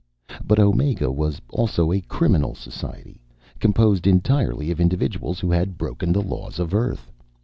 [0.43, 3.21] But Omega was also a criminal society,
[3.59, 7.11] composed entirely of individuals who had broken the laws of Earth.